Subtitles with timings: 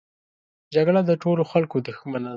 [0.75, 2.29] جګړه د ټولو خلکو دښمنه ده